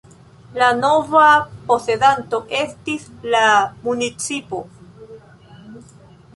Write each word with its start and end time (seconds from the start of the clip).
La 0.61 0.69
nova 0.77 1.25
posedanto 1.67 2.41
estis 2.61 3.05
la 3.37 3.45
municipo. 3.91 4.65